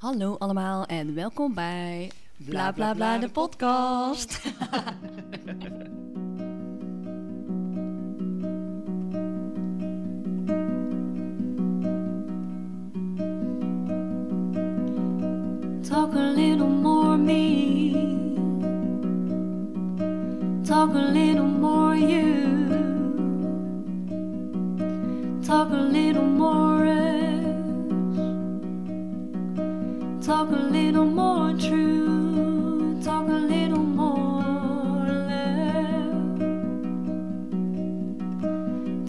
[0.00, 4.42] Hallo allemaal en welkom bij Bla Bla Bla, de podcast.
[15.88, 17.92] Talk a little more me.
[20.62, 21.10] Talk a
[30.30, 33.02] Talk a little more true.
[33.02, 36.38] Talk a little more love.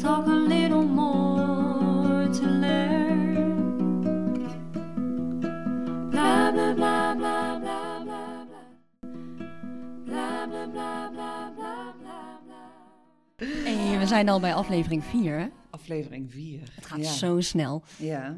[0.02, 3.70] Talk a little more to learn.
[6.10, 8.68] Blah blah blah blah blah blah blah.
[10.06, 13.54] Blah blah blah blah blah blah blah.
[13.64, 15.52] Hey, we zijn al bij aflevering 4.
[15.70, 16.60] Aflevering 4.
[16.76, 17.12] Het gaat ja.
[17.12, 17.84] zo snel.
[17.98, 18.36] Ja.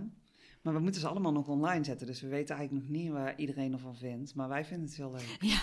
[0.63, 3.34] Maar we moeten ze allemaal nog online zetten, dus we weten eigenlijk nog niet waar
[3.38, 4.35] iedereen ervan vindt.
[4.35, 5.38] Maar wij vinden het heel leuk.
[5.52, 5.58] Ja.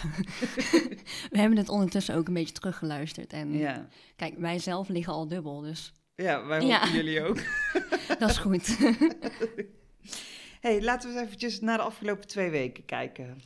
[1.31, 3.33] we hebben het ondertussen ook een beetje teruggeluisterd.
[3.33, 6.79] En Ja, kijk, wij zelf liggen al dubbel, dus ja wij Ja.
[6.81, 7.39] hopen jullie ook.
[8.19, 8.79] dat is goed.
[10.61, 13.41] hey, laten we eens eventjes naar de afgelopen twee weken kijken.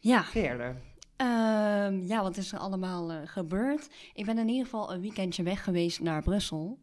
[0.00, 0.24] ja.
[0.24, 0.80] Verder.
[1.16, 3.88] Ehm, ja, wat is er allemaal eh, gebeurd?
[4.14, 6.78] Ik ben in ieder geval een weekendje weg geweest naar Brussel.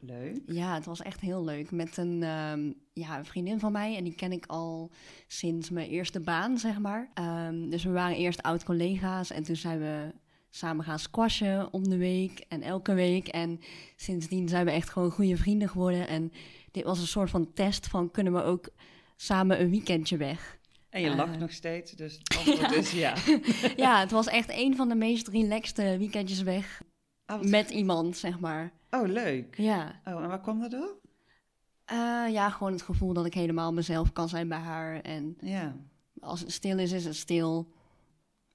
[0.00, 0.38] Leuk.
[0.46, 1.70] Ja, het was echt heel leuk.
[1.70, 3.96] Met een, ehm, ja, een vriendin van mij.
[3.96, 4.90] En die ken ik al
[5.26, 7.10] sinds mijn eerste baan, zeg maar.
[7.14, 9.30] Ehm, dus we waren eerst oud-collega's.
[9.30, 10.12] En toen zijn we
[10.50, 12.44] samen gaan squashen om de week.
[12.48, 13.28] En elke week.
[13.28, 13.60] En
[13.96, 16.08] sindsdien zijn we echt gewoon goede vrienden geworden.
[16.08, 16.32] En
[16.70, 18.10] dit was een soort van test van...
[18.10, 18.68] kunnen we ook
[19.16, 20.58] samen een weekendje weg?
[20.90, 21.16] En je Eh.
[21.16, 23.14] lacht nog steeds, dus het antwoord is ja.
[23.76, 26.82] ja, het was echt een van de meest relaxte weekendjes weg.
[27.24, 28.72] Ah, Met iemand, zeg maar.
[28.90, 29.56] Oh, leuk.
[29.56, 30.00] Ja.
[30.04, 30.96] Oh, en waar kwam dat door?
[31.84, 31.96] Eh,
[32.32, 35.00] ja, gewoon het gevoel dat ik helemaal mezelf kan zijn bij haar.
[35.00, 35.76] En Ja,
[36.20, 37.72] als het stil is, is het stil.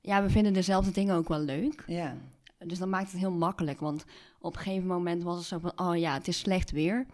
[0.01, 1.83] Ja, we vinden dezelfde dingen ook wel leuk.
[1.87, 2.17] ja.
[2.65, 3.79] Dus dat maakt het heel makkelijk.
[3.79, 4.05] Want
[4.39, 5.71] op een gegeven moment was het zo van...
[5.75, 7.05] oh ja, het is slecht weer.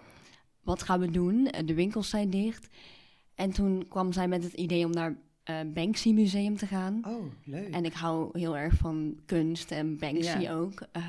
[0.63, 1.47] Wat gaan we doen?
[1.47, 2.67] Eh, De winkels zijn dicht.
[3.35, 7.01] En toen kwam zij met het idee om naar eh Banksy Museum te gaan.
[7.07, 7.73] Oh, leuk.
[7.73, 10.53] En ik hou heel erg van kunst en Banksy Ja.
[10.53, 10.81] ook.
[10.91, 11.03] Eh,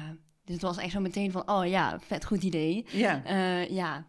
[0.53, 1.49] dus het was echt zo meteen van...
[1.51, 2.87] oh ja, vet goed idee.
[2.93, 4.07] Ja, Eh, ja,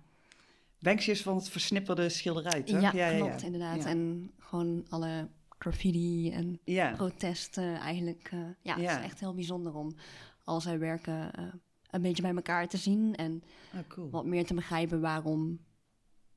[0.79, 2.91] Banksy is van het versnipperde schilderij, toch?
[2.94, 3.84] ja, klopt, inderdaad.
[3.84, 3.90] Ja.
[3.90, 5.28] En gewoon alle
[5.59, 8.30] graffiti en Ja, protesten eigenlijk.
[8.31, 8.97] eh, ja, het Ja.
[9.00, 9.96] is echt heel bijzonder om
[10.44, 11.44] al zijn werken eh,
[11.90, 13.16] een beetje bij elkaar te zien.
[13.16, 13.44] En
[13.74, 14.09] oh, cool.
[14.09, 15.59] wat meer te begrijpen waarom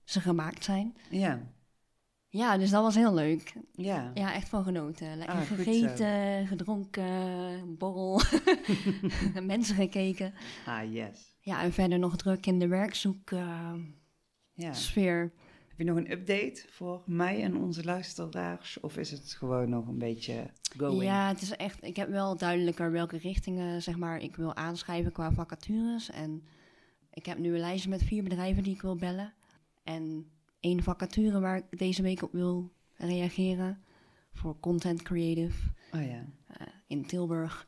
[0.04, 0.96] ze gemaakt zijn.
[1.10, 1.40] Ja,
[2.36, 3.52] Ja, dus dat was heel leuk.
[3.72, 4.10] ja.
[4.14, 5.16] Ja, echt van genoten.
[5.16, 8.20] Lekker Ah, goed gegeten, gedronken, borrel,
[9.42, 10.34] mensen gekeken.
[10.66, 11.36] Ah, yes.
[11.40, 13.72] Ja, en verder nog druk in de werkzoek eh,
[14.52, 14.72] Ja.
[14.72, 15.32] sfeer.
[15.68, 18.80] Heb je nog een update voor mij en onze luisteraars?
[18.80, 21.02] Of is het gewoon nog een beetje going?
[21.02, 21.84] Ja, het is echt.
[21.84, 26.10] Ik heb wel duidelijker welke richtingen zeg maar, ik wil aanschrijven qua vacatures.
[26.10, 26.42] En
[27.12, 29.32] ik heb nu een lijstje met vier bedrijven die ik wil bellen.
[29.84, 30.26] En
[30.64, 33.82] één vacature waar ik deze week op wil reageren.
[34.32, 36.24] Voor content creative Oh ja.
[36.46, 37.66] eh, in Tilburg.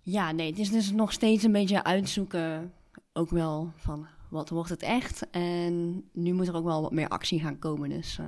[0.00, 2.72] Ja, nee, het is dus nog steeds een beetje uitzoeken.
[3.12, 5.30] Ook wel van wat wordt het echt.
[5.30, 7.88] En nu moet er ook wel wat meer actie gaan komen.
[7.88, 8.18] Dus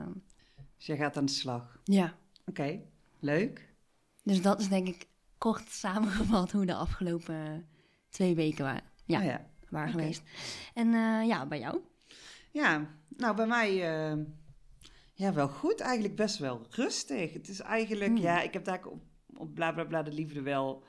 [0.77, 1.81] jij gaat aan de slag.
[1.85, 2.15] ja.
[2.47, 2.81] Oké,
[3.21, 3.75] leuk.
[4.23, 5.07] Dus dat is denk ik
[5.39, 7.69] kort samengevat hoe de afgelopen
[8.09, 8.65] twee weken
[9.05, 9.47] ja, Oh ja.
[9.69, 9.99] waren Oké.
[9.99, 10.23] geweest.
[10.75, 11.81] En eh, ja, bij jou?
[12.57, 12.87] Ja,
[13.17, 14.19] nou bij mij eh,
[15.15, 15.81] ja, wel goed.
[15.81, 17.33] Eigenlijk best wel rustig.
[17.33, 18.23] Het is eigenlijk, Hmm.
[18.23, 19.03] ja, ik heb daar op,
[19.37, 20.85] op bla bla bla de liefde wel,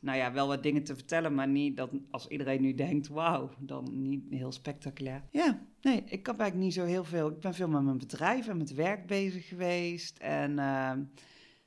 [0.00, 1.34] nou ja, wel wat dingen te vertellen.
[1.34, 5.22] Maar niet dat als iedereen nu denkt, wauw, dan niet heel spectaculair.
[5.30, 7.28] Ja, nee, ik heb eigenlijk niet zo heel veel.
[7.28, 10.18] Ik ben veel met mijn bedrijf en met werk bezig geweest.
[10.18, 10.92] En eh,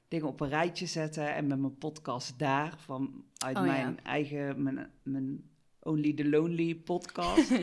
[0.07, 1.35] dingen op een rijtje zetten.
[1.35, 3.71] En met mijn podcast daar, van uit Oh, ja.
[3.71, 5.43] mijn eigen, mijn, mijn
[5.79, 7.51] Only the Lonely podcast.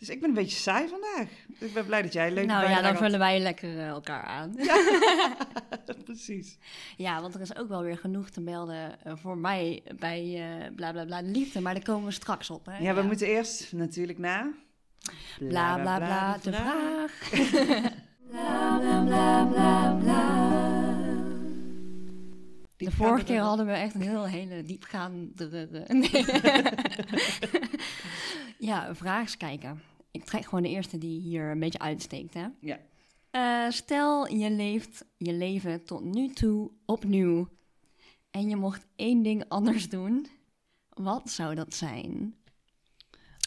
[0.00, 1.28] Dus ik ben een beetje saai vandaag.
[1.46, 3.86] Dus ik ben blij dat jij een leuke nou ja, dan vullen wij lekker eh,
[3.86, 4.54] elkaar aan.
[6.04, 6.58] Precies.
[6.96, 10.74] Ja, want er is ook wel weer genoeg te melden eh, voor mij bij eh
[10.74, 11.60] bla bla bla de liefde.
[11.60, 12.66] Maar daar komen we straks op.
[12.66, 12.78] Hè?
[12.78, 14.52] Ja, we moeten eerst natuurlijk na.
[15.38, 17.30] Bla bla bla, de vraag.
[18.30, 20.58] Bla bla bla bla bla.
[22.76, 25.68] De vorige keer hadden we echt een heel hele diepgaande...
[25.88, 26.10] Nee.
[28.70, 29.89] ja, een vraag eens kijken.
[30.10, 32.46] Ik trek gewoon de eerste die hier een beetje uitsteekt, hè?
[32.60, 32.78] Ja.
[33.30, 37.48] Eh, stel, je leeft je leven tot nu toe opnieuw.
[38.30, 40.26] En je mocht één ding anders doen.
[40.88, 42.34] Wat zou dat zijn?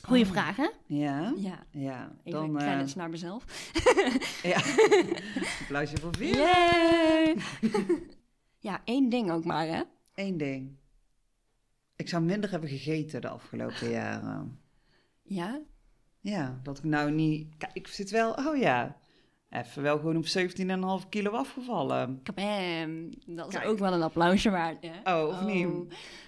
[0.01, 0.30] Goeie Oh.
[0.31, 0.69] vraag, hè?
[0.86, 1.65] Ja, Ja.
[1.71, 2.15] ja.
[2.24, 3.71] Even Dan, eh, credits naar mezelf.
[4.44, 4.62] ja.
[5.62, 6.36] Applausje voor vier.
[8.60, 9.81] Ja, één ding ook maar, hè?
[10.15, 10.75] Eén ding.
[11.95, 14.60] Ik zou minder hebben gegeten de afgelopen jaren.
[15.24, 15.60] Ja?
[16.24, 17.48] Ja, dat ik nou niet...
[17.58, 18.34] Kijk, ik zit wel...
[18.34, 18.98] Oh ja,
[19.50, 20.25] even wel gewoon op
[21.04, 22.20] 17,5 kilo afgevallen.
[22.24, 23.10] Kabam!
[23.25, 23.68] Dat is Kijk.
[23.68, 25.22] ook wel een applausje waard, hè?
[25.22, 25.68] Oh, of niet?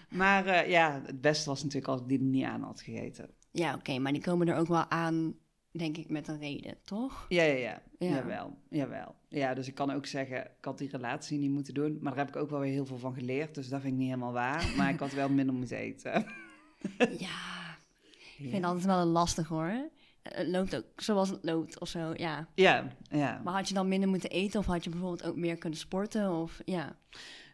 [0.10, 3.30] Maar eh, ja, het beste was natuurlijk als ik die er niet aan had gegeten.
[3.52, 5.36] Ja, oké, maar die komen er ook wel aan,
[5.72, 7.26] denk ik, met een reden, toch?
[7.30, 7.82] Ja, ja, ja.
[8.00, 8.10] Ja.
[8.10, 9.16] Jawel, jawel.
[9.30, 11.98] Ja, dus ik kan ook zeggen, ik had die relatie niet moeten doen.
[12.02, 13.56] Maar daar heb ik ook wel weer heel veel van geleerd.
[13.56, 14.74] Dus dat vind ik niet helemaal waar.
[14.78, 16.26] Maar ik had wel minder moeten eten.
[17.18, 17.75] ja,
[18.38, 19.90] ik vind het altijd wel lastig, hoor.
[20.22, 22.48] Het loopt ook zoals het loopt, of zo, ja.
[22.56, 23.42] Ja, ja.
[23.44, 26.32] Maar had je dan minder moeten eten, of had je bijvoorbeeld ook meer kunnen sporten,
[26.32, 26.96] of ja.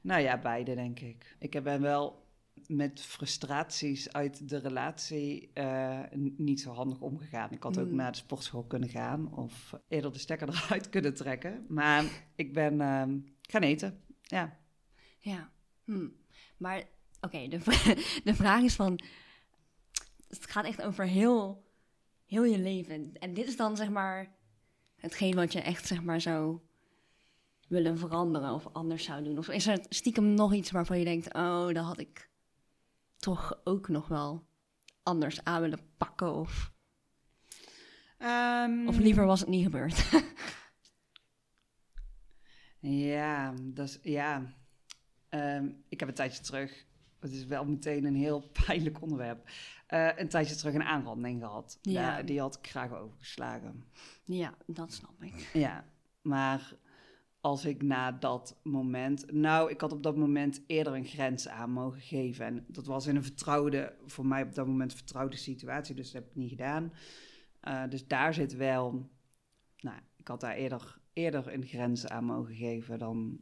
[0.02, 1.36] Nou ja, beide denk ik.
[1.40, 2.20] Ik ben wel
[2.68, 6.00] met frustraties uit de relatie eh,
[6.38, 7.52] niet zo handig omgegaan.
[7.52, 7.96] Ik had ook Mm.
[7.96, 11.66] naar de sportschool kunnen gaan of eerder de stekker eruit kunnen trekken.
[11.68, 12.04] Maar
[12.36, 14.00] ik ben ehm, gaan eten.
[14.22, 14.58] Ja.
[15.20, 15.50] Ja,
[15.86, 16.08] hm.
[16.58, 16.84] maar
[17.22, 17.60] oké, de,
[18.24, 19.00] de vraag is van...
[20.40, 21.66] Het gaat echt over heel,
[22.26, 23.14] heel je leven.
[23.14, 24.36] En dit is dan zeg maar
[24.96, 26.60] hetgeen wat je echt zeg maar zou
[27.68, 29.38] willen veranderen of anders zou doen.
[29.38, 31.34] Of is er stiekem nog iets waarvan je denkt...
[31.34, 32.30] Oh, dat had ik
[33.18, 34.48] toch ook nog wel
[35.04, 36.34] anders aan willen pakken.
[36.34, 36.72] Of,
[38.22, 40.04] Ehm, of liever was het niet gebeurd.
[42.84, 44.56] Ja, dat is, ja.
[45.30, 46.86] Ehm, ik heb een tijdje terug,
[47.22, 49.50] het is wel meteen een heel pijnlijk onderwerp,
[49.88, 51.80] eh, een tijdje terug een aanranding gehad.
[51.82, 52.24] Ja.
[52.24, 53.84] Die had ik graag overgeslagen.
[54.26, 55.50] ja, dat snap ik.
[55.54, 55.86] Ja,
[56.22, 56.76] maar
[57.42, 61.72] als ik na dat moment, nou, ik had op dat moment eerder een grens aan
[61.72, 62.46] mogen geven.
[62.46, 66.22] En dat was in een vertrouwde, voor mij op dat moment vertrouwde situatie, dus dat
[66.22, 66.94] heb ik niet gedaan.
[67.60, 69.10] Eh, dus daar zit wel,
[69.78, 73.40] nou, ik had daar eerder, eerder een grens aan mogen geven, dan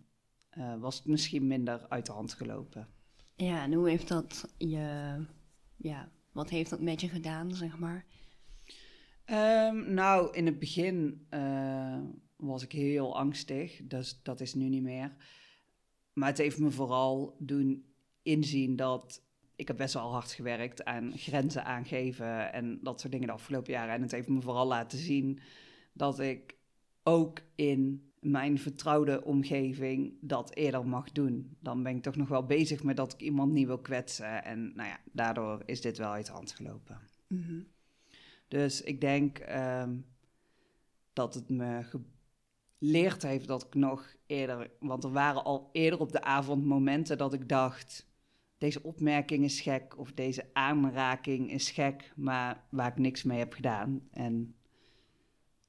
[0.49, 2.87] eh, was het misschien minder uit de hand gelopen.
[3.41, 5.15] Ja, en hoe heeft dat je...
[5.75, 8.05] Ja, wat heeft dat met je gedaan, zeg maar?
[9.25, 11.99] Ehm, nou, in het begin eh,
[12.35, 15.15] was ik heel angstig, dus dat is nu niet meer.
[16.13, 19.23] Maar het heeft me vooral doen inzien dat
[19.55, 23.73] ik heb best wel hard gewerkt aan grenzen aangeven en dat soort dingen de afgelopen
[23.73, 23.93] jaren.
[23.93, 25.39] En het heeft me vooral laten zien
[25.93, 26.57] dat ik
[27.03, 31.57] ook in mijn vertrouwde omgeving dat eerder mag doen.
[31.59, 34.43] Dan ben ik toch nog wel bezig met dat ik iemand niet wil kwetsen.
[34.43, 36.99] En nou ja, daardoor is dit wel uit de hand gelopen.
[37.27, 37.61] Mhm.
[38.47, 39.97] Dus ik denk ehm,
[41.13, 41.83] dat het me
[42.79, 44.71] geleerd heeft dat ik nog eerder...
[44.79, 48.07] Want er waren al eerder op de avond momenten dat ik dacht...
[48.57, 53.53] Deze opmerking is gek of deze aanraking is gek, maar waar ik niks mee heb
[53.53, 54.07] gedaan.
[54.11, 54.55] En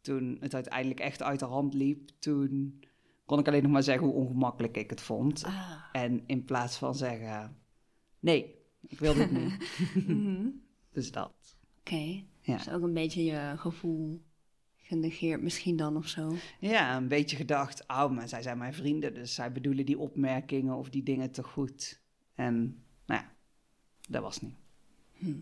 [0.01, 2.81] toen het uiteindelijk echt uit de hand liep, toen
[3.25, 5.45] kon ik alleen nog maar zeggen hoe ongemakkelijk ik het vond.
[5.45, 5.73] Ah.
[5.93, 7.57] En in plaats van zeggen,
[8.21, 8.55] nee,
[8.87, 9.57] ik wil dit niet.
[10.07, 10.49] Mhm.
[10.93, 11.57] Dus dat.
[11.81, 12.57] Oké, Ja.
[12.57, 14.23] dus ook een beetje je gevoel
[14.77, 16.33] genegeerd misschien dan of zo.
[16.61, 20.75] Ja, een beetje gedacht, oh, maar zij zijn mijn vrienden, dus zij bedoelen die opmerkingen
[20.77, 22.01] of die dingen te goed.
[22.35, 23.33] En nou ja,
[24.09, 24.55] dat was niet.
[25.13, 25.33] Hm.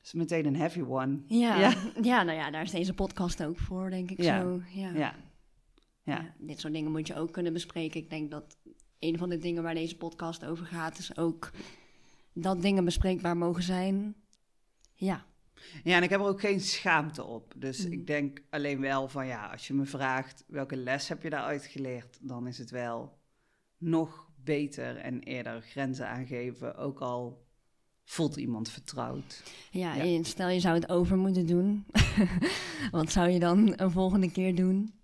[0.00, 1.20] Dus meteen een heavy one.
[1.26, 1.74] Ja, Ja.
[2.02, 2.22] ja.
[2.22, 4.40] nou ja, daar is deze podcast ook voor, denk ik Ja.
[4.40, 4.62] zo.
[4.74, 4.88] Ja.
[4.90, 4.94] Ja.
[4.98, 5.14] Ja.
[6.02, 8.00] Ja, dit soort dingen moet je ook kunnen bespreken.
[8.00, 8.56] Ik denk dat
[8.98, 11.50] een van de dingen waar deze podcast over gaat, is ook
[12.32, 14.14] dat dingen bespreekbaar mogen zijn.
[14.94, 15.24] Ja,
[15.84, 17.52] Ja, en ik heb er ook geen schaamte op.
[17.56, 17.92] Dus Mm.
[17.92, 21.64] ik denk alleen wel van ja, als je me vraagt welke les heb je daaruit
[21.64, 23.18] geleerd, dan is het wel
[23.78, 27.46] nog beter en eerder grenzen aangeven, ook al
[28.10, 29.42] voelt iemand vertrouwd.
[29.70, 30.02] ja, Ja.
[30.02, 31.86] en stel je zou het over moeten doen.
[32.90, 34.94] Wat zou je dan een volgende keer doen?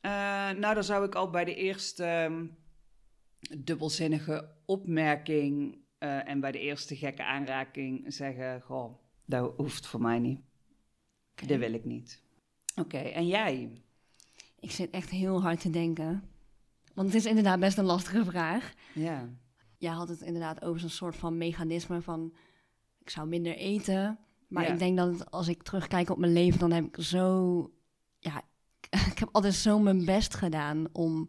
[0.00, 0.10] Eh,
[0.50, 2.46] nou, dan zou ik al bij de eerste ehm,
[3.58, 10.18] dubbelzinnige opmerking eh, en bij de eerste gekke aanraking zeggen: Goh, dat hoeft voor mij
[10.18, 10.40] niet.
[11.34, 12.22] Dat wil ik niet.
[12.76, 13.82] Oké, en jij?
[14.60, 16.22] Ik zit echt heel hard te denken.
[16.94, 18.74] Want het is inderdaad best een lastige vraag.
[18.94, 19.28] Ja.
[19.78, 22.32] Jij had het inderdaad over zo'n soort van mechanisme van...
[22.98, 24.18] ik zou minder eten.
[24.48, 24.72] Maar Ja.
[24.72, 26.58] ik denk dat het- als ik terugkijk op mijn leven...
[26.58, 27.70] dan heb ik zo...
[28.18, 28.42] Ja,
[29.12, 31.28] ik heb altijd zo mijn best gedaan om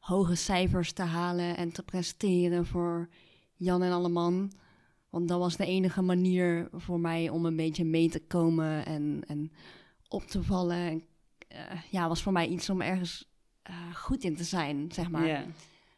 [0.00, 1.56] hoge cijfers te halen...
[1.56, 3.08] en te presteren voor
[3.54, 4.52] Jan en Alleman.
[5.10, 8.86] Want dat was de enige manier voor mij om een beetje mee te komen...
[8.86, 9.52] en, en
[10.08, 10.76] op te vallen.
[10.76, 11.02] En,
[11.48, 13.28] eh, ja, was voor mij iets om ergens
[13.62, 15.26] eh, goed in te zijn, zeg maar.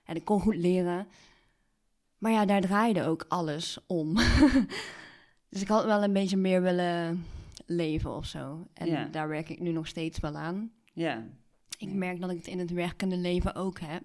[0.05, 1.07] En ik kon goed leren.
[2.23, 4.17] Maar ja, daar draaide ook alles om.
[5.49, 7.25] Dus ik had wel een beetje meer willen
[7.67, 8.67] leven of zo.
[8.75, 9.05] En Ja.
[9.05, 10.73] daar werk ik nu nog steeds wel aan.
[10.93, 11.25] Ja,
[11.79, 14.03] Ik merk dat ik het in het werkende leven ook heb.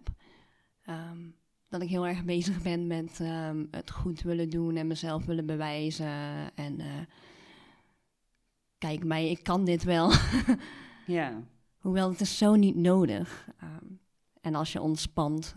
[0.83, 1.17] Ehm,
[1.69, 5.45] dat ik heel erg bezig ben met ehm, het goed willen doen en mezelf willen
[5.45, 6.55] bewijzen.
[6.55, 6.87] En eh,
[8.77, 10.11] kijk mij, ik kan dit wel.
[11.17, 11.43] ja.
[11.77, 13.47] Hoewel het is zo niet nodig.
[13.59, 13.85] Ehm,
[14.41, 15.53] en als je ontspant,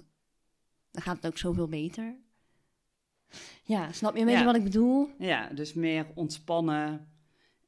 [0.90, 2.14] dan gaat het ook zoveel beter.
[3.70, 4.46] Ja, snap je een beetje Ja.
[4.46, 5.08] wat ik bedoel?
[5.18, 7.08] Ja, dus meer ontspannen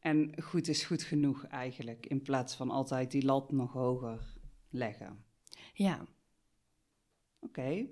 [0.00, 2.06] en goed is goed genoeg eigenlijk.
[2.06, 4.20] In plaats van altijd die lat nog hoger
[4.70, 5.24] leggen.
[5.74, 6.06] Ja.
[7.40, 7.86] Oké,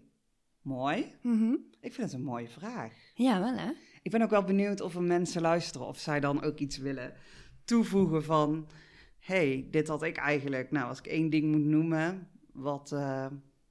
[0.62, 1.14] mooi.
[1.22, 1.52] Mhm.
[1.80, 2.92] Ik vind het een mooie vraag.
[3.14, 3.70] Ja, wel hè?
[4.02, 7.14] Ik ben ook wel benieuwd of er mensen luisteren of zij dan ook iets willen
[7.64, 8.68] toevoegen van...
[9.18, 10.70] hey, dit had ik eigenlijk...
[10.70, 13.26] Nou, als ik één ding moet noemen, wat, eh,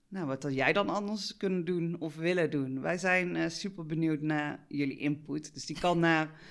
[0.10, 2.82] nou, wat had jij dan anders kunnen doen of willen doen?
[2.82, 5.54] Wij zijn eh, super benieuwd naar jullie input.
[5.54, 6.42] Dus die kan naar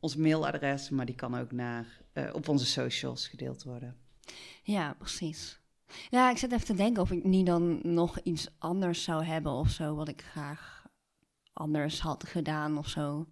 [0.00, 3.96] ons mailadres, maar die kan ook naar, eh, op onze socials gedeeld worden.
[4.62, 5.60] Ja, precies.
[6.10, 9.52] Ja, ik zit even te denken of ik niet dan nog iets anders zou hebben
[9.52, 10.86] of zo, wat ik graag
[11.52, 13.26] anders had gedaan of zo.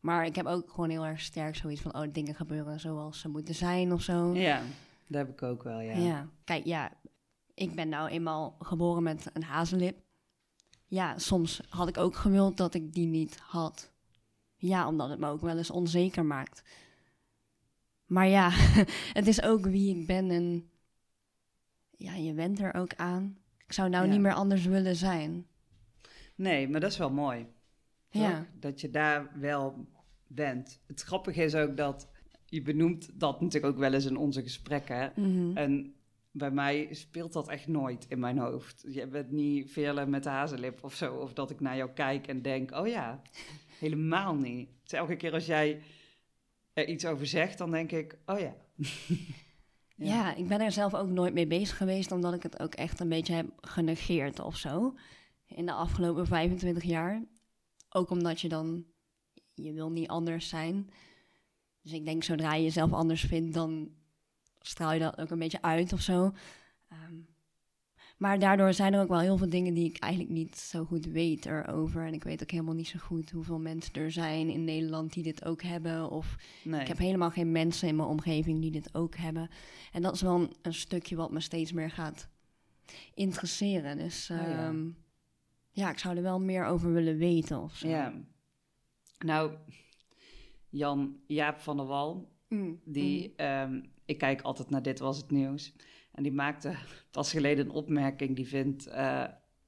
[0.00, 3.28] Maar ik heb ook gewoon heel erg sterk zoiets van, oh, dingen gebeuren zoals ze
[3.28, 4.34] moeten zijn of zo.
[4.34, 4.62] Ja,
[5.06, 5.96] dat heb ik ook wel, ja.
[5.96, 6.28] Ja.
[6.44, 6.92] Kijk, ja,
[7.60, 9.98] ik ben nou eenmaal geboren met een hazellip.
[10.86, 13.92] Ja, soms had ik ook gewild dat ik die niet had.
[14.56, 16.62] Ja, omdat het me ook wel eens onzeker maakt.
[18.06, 18.50] Maar ja,
[19.18, 20.70] het is ook wie ik ben en
[21.96, 23.38] ja, je went er ook aan.
[23.66, 24.10] Ik zou nou Ja.
[24.12, 25.46] niet meer anders willen zijn.
[26.34, 27.46] Nee, maar dat is wel mooi.
[28.10, 28.22] toch?
[28.22, 28.46] Ja.
[28.60, 29.86] Dat je daar wel
[30.26, 30.80] bent.
[30.86, 32.08] Het grappige is ook dat
[32.46, 35.14] je benoemt dat natuurlijk ook wel eens in onze gesprekken.
[35.54, 35.94] En
[36.30, 38.84] bij mij speelt dat echt nooit in mijn hoofd.
[38.88, 41.14] Je bent niet veerle met de hazenlip of zo.
[41.14, 43.22] Of dat ik naar jou kijk en denk, oh ja,
[43.78, 44.68] helemaal niet.
[44.82, 45.82] Dus elke keer als jij
[46.72, 48.56] er iets over zegt, dan denk ik, oh ja.
[49.96, 50.34] Ja.
[50.34, 53.08] ik ben er zelf ook nooit mee bezig geweest, omdat ik het ook echt een
[53.08, 54.94] beetje heb genegeerd of zo.
[55.46, 57.24] In de afgelopen 25 jaar.
[57.88, 58.84] Ook omdat je dan,
[59.54, 60.90] je wil niet anders zijn.
[61.82, 63.90] Dus ik denk, zodra je jezelf anders vindt, dan
[64.60, 66.32] straal je dat ook een beetje uit of zo.
[66.88, 67.14] Ehm,
[68.18, 71.06] maar daardoor zijn er ook wel heel veel dingen die ik eigenlijk niet zo goed
[71.06, 72.06] weet erover.
[72.06, 75.22] En ik weet ook helemaal niet zo goed hoeveel mensen er zijn in Nederland die
[75.22, 76.10] dit ook hebben.
[76.10, 76.80] Of Nee.
[76.80, 79.50] ik heb helemaal geen mensen in mijn omgeving die dit ook hebben.
[79.92, 82.28] En dat is wel een, een stukje wat me steeds meer gaat
[83.14, 83.98] interesseren.
[83.98, 84.66] Dus Oh ja.
[84.68, 84.88] ehm,
[85.70, 87.88] ja, ik zou er wel meer over willen weten of zo.
[87.88, 88.12] Ja.
[89.18, 89.52] Nou,
[90.68, 95.30] Jan Jaap van der Wal, Mm, die, ehm, ik kijk altijd naar Dit Was Het
[95.30, 95.72] Nieuws.
[96.12, 96.74] En die maakte
[97.10, 98.36] pas geleden een opmerking.
[98.36, 99.24] Die vindt, eh,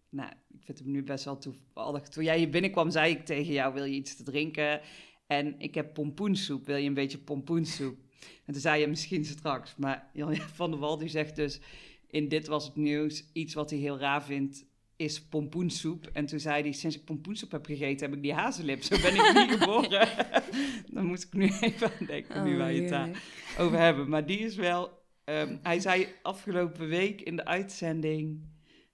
[0.08, 2.08] nou, ik vind hem nu best wel toevallig.
[2.08, 4.80] Toen jij hier binnenkwam, zei ik tegen jou, wil je iets te drinken?
[5.26, 7.96] En ik heb pompoensoep, wil je een beetje pompoensoep?
[8.44, 9.76] En toen zei je misschien straks.
[9.76, 11.60] Maar Jan van der Wal, die zegt dus,
[12.06, 14.64] in Dit Was Het Nieuws, iets wat hij heel raar vindt,
[15.02, 16.06] is pompoensoep.
[16.12, 18.82] En toen zei hij, sinds ik pompoensoep heb gegeten, heb ik die hazenlip.
[18.82, 20.08] Zo ben ik niet geboren.
[20.94, 23.24] Dan moet ik nu even aan denken, nu Oh, wij het daar heerlijk.
[23.58, 24.08] over hebben.
[24.08, 25.00] Maar die is wel.
[25.24, 28.40] ehm, hij zei afgelopen week in de uitzending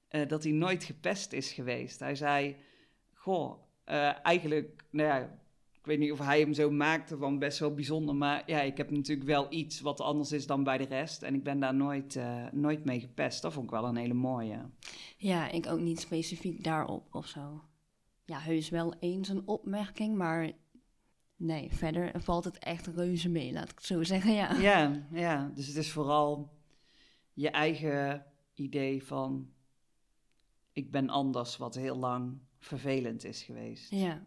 [0.09, 2.01] eh, dat hij nooit gepest is geweest.
[2.01, 2.57] Hij zei:
[3.13, 5.38] Goh, eh, eigenlijk, nou ja,
[5.89, 8.15] weet niet of hij hem zo maakte van best wel bijzonder.
[8.15, 11.23] Maar ja, ik heb natuurlijk wel iets wat anders is dan bij de rest.
[11.23, 13.43] En ik ben daar nooit, eh, nooit mee gepest.
[13.43, 14.71] Dat vond ik wel een hele mooie.
[15.17, 17.63] Ja, ik ook niet specifiek daarop of zo.
[18.25, 20.53] Ja, heus wel eens een opmerking, maar
[21.37, 24.33] nee, verder valt het echt reuze mee, laat ik het zo zeggen.
[24.33, 26.51] Ja, Ja, ja, dus het is vooral
[27.33, 29.51] je eigen idee van:
[30.73, 33.91] ik ben anders, wat heel lang vervelend is geweest.
[33.91, 34.27] ja.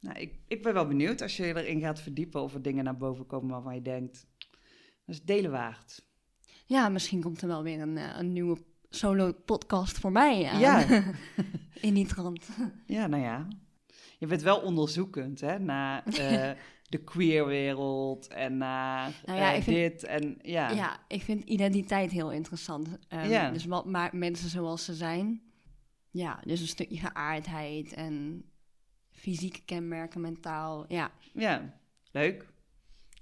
[0.00, 2.96] Nou, ik, ik ben wel benieuwd als je erin gaat verdiepen of er dingen naar
[2.96, 4.26] boven komen waarvan je denkt,
[5.06, 6.02] dat is delen waard.
[6.66, 8.56] ja misschien komt er wel weer een, eh, een nieuwe
[8.88, 10.58] solo-podcast voor mij aan.
[10.60, 10.86] Ja.
[11.80, 12.48] In die trant.
[12.86, 13.48] Ja, nou ja.
[14.18, 16.50] Je bent wel onderzoekend hè, naar eh,
[16.88, 20.70] de queerwereld en naar Nou ja, eh, vind- dit en ja.
[20.70, 21.00] Ja.
[21.08, 22.88] ik vind identiteit heel interessant.
[23.08, 23.50] Ehm, Ja.
[23.50, 25.42] Dus wat maakt mensen zoals ze zijn?
[26.10, 28.44] Ja, dus een stukje geaardheid en
[29.20, 30.84] fysieke kenmerken, mentaal.
[30.88, 31.74] Ja, Ja,
[32.12, 32.48] leuk.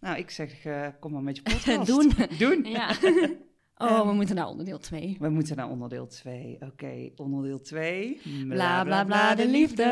[0.01, 1.87] Nou, ik zeg, eh, kom maar met je podcast.
[1.87, 2.13] doen.
[2.39, 2.65] Doen.
[2.65, 2.91] Ja.
[3.81, 5.17] Oh, Ehm, we moeten naar onderdeel 2.
[5.21, 6.57] We moeten naar onderdeel 2.
[6.61, 8.21] Oké, onderdeel 2.
[8.49, 9.85] Bla bla bla, de liefde.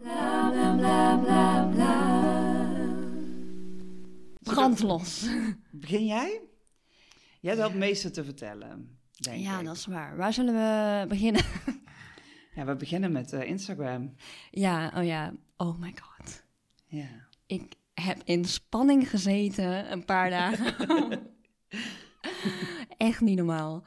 [0.00, 2.20] Bla bla bla bla bla.
[4.42, 5.26] Brandlos.
[5.70, 6.40] Begin jij?
[7.40, 9.64] Jij hebt wel het meeste te vertellen, denk Ja, ik.
[9.66, 10.16] dat is waar.
[10.16, 11.42] Waar zullen we beginnen?
[12.54, 14.14] Ja, we beginnen met eh, Instagram.
[14.50, 15.32] Ja, oh ja.
[15.56, 16.42] Oh my god.
[16.86, 17.08] Ja.
[17.46, 21.20] Ik heb in spanning gezeten een paar dagen.
[22.96, 23.84] Echt niet normaal.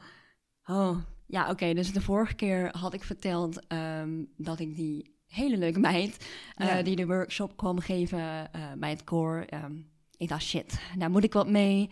[0.64, 1.74] Oh, ja, oké.
[1.74, 6.26] dus de vorige keer had ik verteld ehm, dat ik die hele leuke meid...
[6.54, 6.82] eh, Ja.
[6.82, 9.44] die de workshop kwam geven eh, bij het koor...
[9.48, 9.76] ehm,
[10.16, 11.90] ik dacht, shit, daar moet ik wat mee.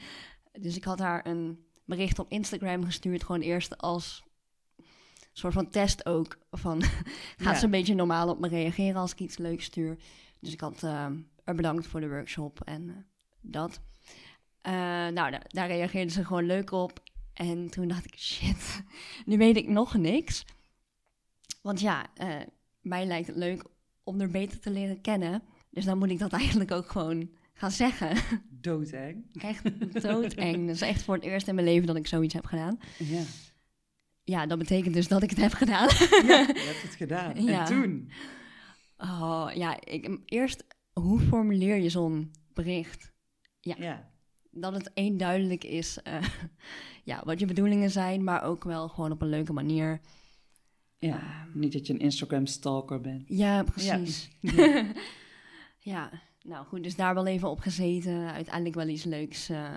[0.52, 3.24] Dus ik had haar een bericht op Instagram gestuurd...
[3.24, 4.24] gewoon eerst als
[5.38, 6.38] soort van test ook.
[6.50, 7.04] Van, gaat
[7.36, 7.54] Ja.
[7.54, 9.96] ze een beetje normaal op me reageren als ik iets leuks stuur?
[10.40, 12.94] Dus ik had ehm er bedankt voor de workshop en eh,
[13.40, 13.80] dat.
[14.60, 17.02] Eh, nou, daar, daar reageerde ze gewoon leuk op.
[17.32, 18.82] En toen dacht ik, shit,
[19.26, 20.44] nu weet ik nog niks.
[21.62, 22.28] Want ja, eh,
[22.80, 23.64] mij lijkt het leuk
[24.04, 25.42] om er beter te leren kennen.
[25.70, 28.16] Dus dan moet ik dat eigenlijk ook gewoon gaan zeggen.
[28.48, 29.24] Doodeng.
[29.32, 29.62] Echt
[30.02, 30.66] doodeng.
[30.66, 32.78] Dat is echt voor het eerst in mijn leven dat ik zoiets heb gedaan.
[32.98, 33.22] Ja.
[34.24, 35.88] Ja, dat betekent dus dat ik het heb gedaan.
[36.26, 37.42] ja, je hebt het gedaan.
[37.44, 37.58] Ja.
[37.60, 38.10] En toen?
[38.96, 43.12] Oh, ja, ik, eerst, hoe formuleer je zo'n bericht?
[43.60, 43.74] Ja.
[43.78, 44.12] Ja.
[44.50, 46.22] Dat het één duidelijk is eh,
[47.04, 50.00] ja, wat je bedoelingen zijn, maar ook wel gewoon op een leuke manier.
[50.98, 53.22] Ja, niet dat je een Instagram stalker bent.
[53.26, 54.28] Ja, precies.
[55.78, 56.10] Ja.
[56.42, 58.32] nou goed, dus daar wel even op gezeten.
[58.32, 59.48] Uiteindelijk wel iets leuks.
[59.48, 59.70] eh,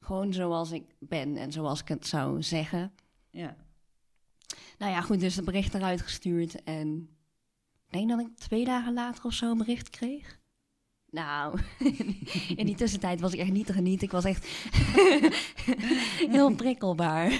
[0.00, 2.92] gewoon zoals ik ben en zoals ik het zou zeggen.
[3.30, 3.56] Ja.
[4.78, 6.62] Nou ja, goed, dus het bericht eruit gestuurd.
[6.62, 7.08] En
[7.86, 10.38] ik denk dat ik twee dagen later of zo een bericht kreeg.
[11.10, 11.58] Nou,
[12.56, 14.06] in die tussentijd was ik echt niet te genieten.
[14.06, 14.46] Ik was echt
[16.30, 17.30] heel prikkelbaar.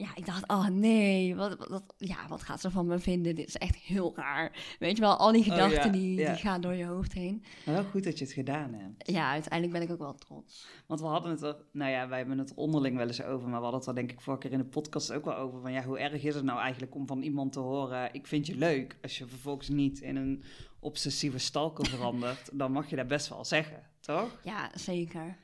[0.00, 3.34] Ja, ik dacht, oh nee, wat, wat, ja, wat gaat ze van me vinden?
[3.34, 4.76] Dit is echt heel raar.
[4.78, 6.32] Weet je wel, al die Oh, gedachten ja, die, ja.
[6.32, 7.42] die gaan door je hoofd heen.
[7.64, 9.10] Maar wel goed dat je het gedaan hebt.
[9.10, 10.66] Ja, uiteindelijk ben ik ook wel trots.
[10.86, 13.48] Want we hadden het er, nou ja, wij hebben het er onderling wel eens over,
[13.48, 15.60] maar we hadden het er denk ik vorige keer in de podcast ook wel over.
[15.60, 18.46] Van ja, hoe erg is het nou eigenlijk om van iemand te horen, ik vind
[18.46, 20.42] je leuk, als je vervolgens niet in een
[20.80, 24.40] obsessieve stalker verandert, dan mag je dat best wel zeggen, toch?
[24.44, 25.36] Ja, zeker.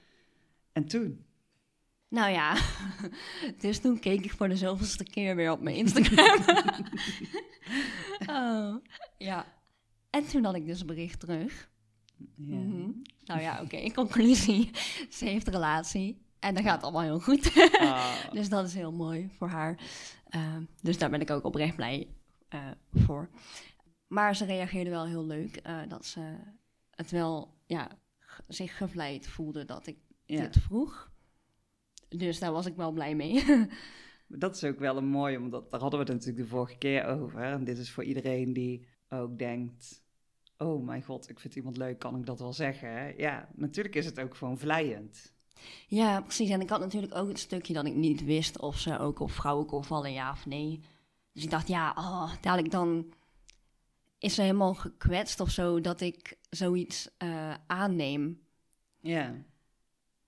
[0.73, 1.25] En toen?
[2.09, 2.57] Nou ja,
[3.61, 6.39] dus toen keek ik voor de zoveelste keer weer op mijn Instagram.
[8.37, 8.77] oh,
[9.19, 9.47] ja.
[10.11, 11.71] En toen had ik dus een bericht terug.
[12.37, 12.57] Ja.
[12.57, 12.91] Mhm.
[13.25, 14.71] Nou ja, oké, in conclusie,
[15.17, 16.25] ze heeft een relatie.
[16.39, 17.71] En dat gaat allemaal heel goed.
[17.79, 19.79] Ah, dus dat is heel mooi voor haar.
[20.29, 22.07] Ehm, dus daar ben ik ook oprecht blij
[22.49, 22.61] eh,
[22.93, 23.29] voor.
[24.07, 25.57] Maar ze reageerde wel heel leuk.
[25.57, 26.37] eh, dat ze
[26.91, 27.89] het wel, ja,
[28.49, 30.41] zich gevleid voelde dat ik ja.
[30.41, 31.11] dit vroeg.
[32.09, 33.45] Dus daar was ik wel blij mee.
[34.29, 37.05] Dat is ook wel een mooie, omdat daar hadden we het natuurlijk de vorige keer
[37.05, 37.43] over.
[37.43, 40.03] En dit is voor iedereen die ook denkt,
[40.59, 43.17] oh mijn god, ik vind iemand leuk, kan ik dat wel zeggen?
[43.17, 45.35] Ja, natuurlijk is het ook gewoon vlijend.
[45.89, 46.51] ja, precies.
[46.51, 49.31] En ik had natuurlijk ook het stukje dat ik niet wist of ze ook op
[49.31, 50.81] vrouwen kon vallen, ja of nee.
[51.33, 53.13] Dus ik dacht, ja, oh, dadelijk dan
[54.19, 58.41] is ze helemaal gekwetst of zo dat ik zoiets eh, aanneem.
[59.01, 59.35] Ja,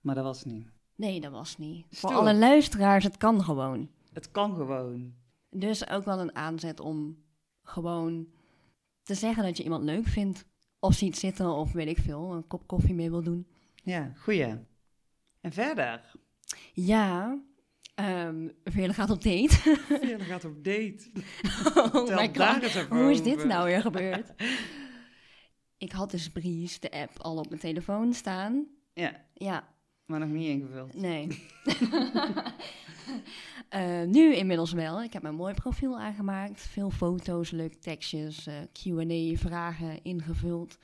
[0.01, 0.67] maar dat was niet.
[0.99, 1.85] Nee, dat was niet.
[1.89, 3.89] Voor alle luisteraars, het kan gewoon.
[4.13, 5.13] Het kan gewoon.
[5.49, 7.23] Dus ook wel een aanzet om
[7.63, 8.27] gewoon
[9.03, 10.45] te zeggen dat je iemand leuk vindt.
[10.79, 13.47] Of ziet zitten of weet ik veel, een kop koffie mee wil doen.
[13.75, 14.57] Ja, goeie.
[15.41, 16.11] En verder?
[16.73, 17.39] Ja,
[18.63, 19.55] Veerle gaat op date.
[20.01, 21.11] Veerle gaat op date.
[21.93, 24.33] oh daar god, hoe is dit nou weer gebeurd?
[25.77, 28.67] ik had dus Breeze, de app, al op mijn telefoon staan.
[28.93, 29.77] Ja, Ja,
[30.09, 30.93] maar nog niet ingevuld.
[30.93, 31.27] nee.
[33.69, 35.03] Eh, nu inmiddels wel.
[35.03, 36.61] Ik heb mijn mooi profiel aangemaakt.
[36.61, 40.77] Veel foto's, leuke tekstjes, eh, Q&A, vragen ingevuld.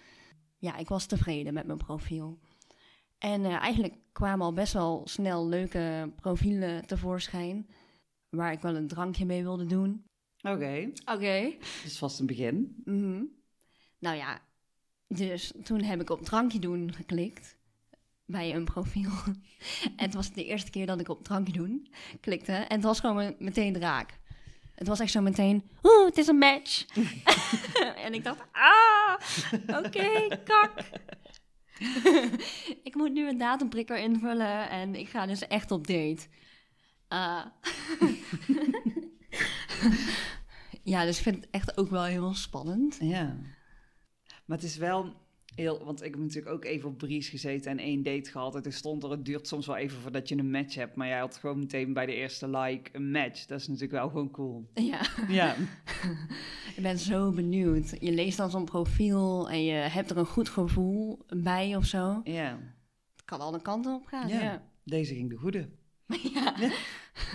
[0.58, 2.40] Ja, ik was tevreden met mijn profiel.
[3.18, 7.68] En eh, eigenlijk kwamen al best wel snel leuke profielen tevoorschijn.
[8.30, 10.06] Waar ik wel een drankje mee wilde doen.
[10.42, 11.54] Oké, Oké.
[11.60, 12.82] dat is vast een begin.
[12.84, 13.24] Mhm.
[14.00, 14.42] Nou ja,
[15.08, 17.55] dus toen heb ik op drankje doen geklikt
[18.26, 19.12] bij een profiel.
[19.98, 21.88] en het was de eerste keer dat ik op drankje doen
[22.22, 22.52] klikte.
[22.52, 24.20] En het was gewoon me- meteen raak.
[24.76, 26.86] Het was echt zo meteen, oeh, het is een match.
[28.06, 29.16] en ik dacht, ah,
[29.68, 30.74] oké, kak.
[32.84, 36.28] ik moet nu een datumprikker invullen en ik ga dus echt op date.
[37.08, 37.46] Ah.
[40.84, 42.98] ja, dus ik vind het echt ook wel heel spannend.
[43.00, 43.38] Ja.
[44.46, 45.14] Maar het is wel
[45.56, 45.86] heel...
[45.86, 48.56] Want ik heb natuurlijk ook even op Bries gezeten en één date gehad.
[48.56, 50.96] En toen stond er, het duurt soms wel even voordat je een match hebt.
[50.96, 53.46] Maar jij had gewoon meteen bij de eerste like een match.
[53.46, 54.70] Dat is natuurlijk wel gewoon cool.
[54.74, 55.56] Ja, Ja.
[56.76, 57.96] ik ben zo benieuwd.
[58.00, 62.22] Je leest dan zo'n profiel en je hebt er een goed gevoel bij of zo.
[62.24, 62.60] Ja.
[63.16, 64.28] Het kan alle kanten op gaan.
[64.28, 64.42] Ja.
[64.42, 64.70] Ja.
[64.84, 65.70] Deze ging de goede.
[66.34, 66.60] Ja.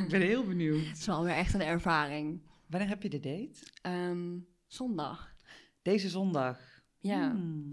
[0.02, 0.86] Ik ben heel benieuwd.
[0.86, 2.42] Het is wel weer echt een ervaring.
[2.66, 3.58] Wanneer heb je de date?
[3.82, 5.34] Ehm, zondag.
[5.82, 6.58] Deze zondag.
[6.98, 7.30] Ja.
[7.30, 7.70] Hmm.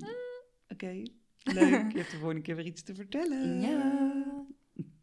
[0.68, 0.92] Oké,
[1.44, 1.92] leuk.
[1.92, 3.62] Je hebt de volgende keer weer iets te vertellen.
[3.62, 4.24] Ja.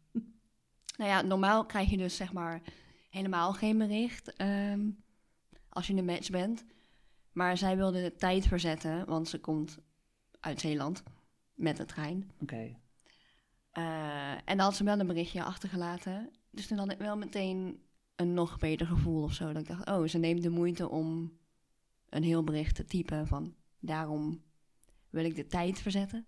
[0.97, 2.61] nou ja, normaal krijg je dus zeg maar
[3.09, 4.89] helemaal geen bericht ehm,
[5.69, 6.65] als je een match bent.
[7.31, 9.77] Maar zij wilde de tijd verzetten, want ze komt
[10.39, 11.03] uit Zeeland
[11.53, 12.31] met de trein.
[12.41, 12.75] Oké.
[13.71, 16.29] Eh, en dan had ze wel een berichtje achtergelaten.
[16.51, 17.83] Dus toen had ik wel meteen
[18.15, 19.45] een nog beter gevoel of zo.
[19.51, 21.37] Dat ik dacht, oh, ze neemt de moeite om
[22.09, 24.43] een heel bericht te typen van daarom
[25.15, 26.25] wil ik de tijd verzetten.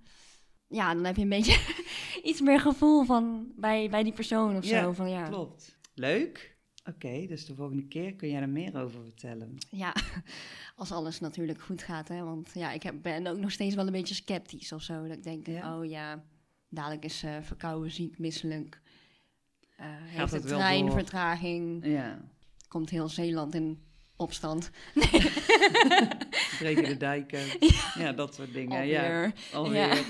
[0.68, 1.60] Ja, dan heb je een beetje
[2.30, 4.92] iets meer gevoel van bij, bij die persoon of Ja, zo.
[4.92, 5.78] Van, ja, Klopt.
[5.94, 6.56] Leuk.
[6.90, 9.58] Oké, dus de volgende keer kun jij er meer over vertellen.
[9.70, 9.94] ja,
[10.76, 12.08] als alles natuurlijk goed gaat.
[12.08, 12.24] Hè?
[12.24, 15.08] Want ja, ik heb, ben ook nog steeds wel een beetje sceptisch of zo.
[15.08, 15.78] Dat ik denk, Ja?
[15.78, 16.24] oh ja,
[16.70, 18.82] dadelijk is ze verkouden, ziek, misselijk.
[19.78, 20.96] Eh heeft het de wel trein door?
[20.96, 21.86] vertraging.
[21.86, 22.20] Ja,
[22.68, 23.84] Komt heel Zeeland in
[24.16, 24.70] opstand.
[26.58, 27.46] breken de dijken.
[27.96, 28.12] ja.
[28.12, 28.88] dat soort dingen.
[28.88, 29.34] Ja, Alweer.
[29.54, 30.06] alweer.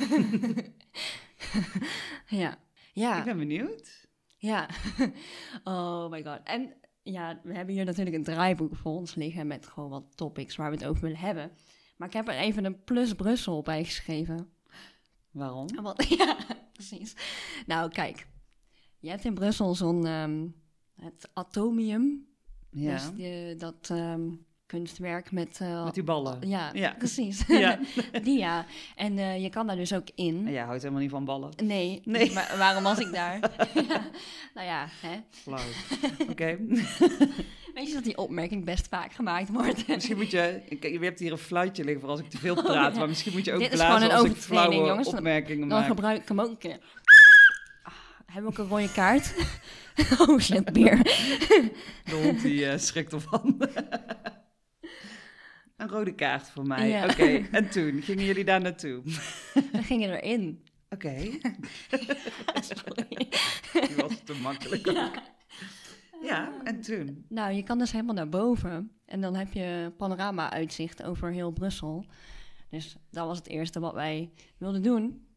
[2.28, 2.58] Ja.
[2.94, 3.18] ja.
[3.18, 4.08] Ik ben benieuwd.
[4.38, 4.70] Ja.
[5.64, 6.40] Oh my god.
[6.44, 10.56] En ja, we hebben hier natuurlijk een draaiboek voor ons liggen met gewoon wat topics
[10.56, 11.52] waar we het over willen hebben.
[11.98, 14.50] Maar ik heb er even een plus Brussel bij geschreven.
[15.32, 15.68] Waarom?
[15.82, 16.38] Want, ja,
[16.74, 17.14] precies.
[17.66, 18.28] Nou, kijk.
[19.00, 20.48] Je hebt in Brussel zo'n ehm,
[20.96, 22.28] het Atomium.
[22.72, 24.30] Ja, Dus die- dat ehm,
[24.68, 25.58] kunstwerk met...
[25.62, 26.38] eh, met die ballen.
[26.50, 26.96] ja, Ja.
[26.98, 27.44] precies.
[27.48, 27.80] Ja.
[28.24, 28.66] die ja.
[28.96, 30.44] En eh, je kan daar dus ook in.
[30.46, 31.52] En jij houdt helemaal niet van ballen.
[31.64, 32.32] Nee, Nee.
[32.34, 33.40] maar waarom was ik daar?
[33.90, 34.02] ja.
[34.54, 35.18] Nou ja, hè?
[35.30, 35.60] Flauw.
[36.30, 36.58] Oké.
[37.74, 39.88] weet je dat die opmerking best vaak gemaakt wordt?
[39.88, 40.62] Misschien moet je...
[40.82, 42.96] Je hebt hier een fluitje liggen voor als ik te veel praat.
[42.96, 45.08] Maar misschien moet je ook Dit is blazen gewoon een als ik flauwe jongens.
[45.10, 45.88] Dan- opmerkingen Dan maak.
[45.88, 46.80] gebruik ik hem ook een keer.
[47.84, 47.94] Ah,
[48.26, 49.34] hebben we ook een rode kaart?
[50.28, 50.98] oh shit, beer.
[52.04, 53.58] De hond die eh, schrikt ervan.
[55.78, 56.90] Een rode kaart voor mij.
[56.90, 57.04] Ja.
[57.04, 59.02] Oké, en toen gingen jullie daar naartoe?
[59.72, 60.64] We gingen erin.
[60.90, 61.16] Oké,
[62.70, 63.08] Sorry.
[63.88, 64.88] die was te makkelijk.
[64.88, 65.16] ook.
[66.22, 67.26] Ja, en toen?
[67.30, 68.92] Nou, je kan dus helemaal naar boven.
[69.06, 72.06] En dan heb je panorama-uitzicht over heel Brussel.
[72.70, 75.28] Dus dat was het eerste wat wij wilden doen.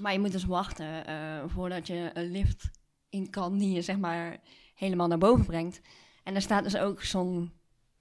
[0.00, 2.70] Maar je moet dus wachten eh, voordat je een lift
[3.08, 4.40] in kan die je zeg maar
[4.74, 5.80] helemaal naar boven brengt.
[6.24, 7.52] En er staat dus ook zo'n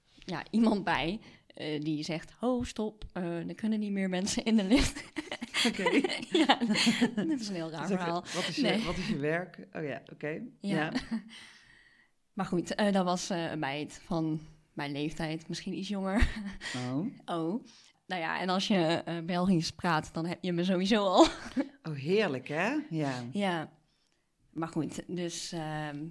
[0.10, 1.20] ja, iemand bij
[1.58, 5.04] eh, die zegt: Ho, stop, eh, er kunnen niet meer mensen in de lift.
[5.68, 5.84] Oké.
[6.46, 6.60] ja,
[7.28, 8.26] dit is een heel raar verhaal.
[8.34, 9.68] Wat is, je, wat is je werk?
[9.74, 10.28] Oh ja, oké.
[10.28, 10.42] Ja.
[10.60, 10.92] Ja.
[12.34, 14.40] Maar goed, eh, dat was een meid van
[14.74, 16.30] mijn leeftijd, misschien iets jonger.
[16.76, 17.06] Oh.
[17.26, 17.66] Oh,
[18.06, 21.28] nou ja, en als je Belgisch praat, dan heb je me sowieso al.
[21.84, 22.76] oh, heerlijk hè?
[22.90, 23.24] Ja.
[23.32, 23.72] ja,
[24.52, 26.06] maar goed, dus ehm,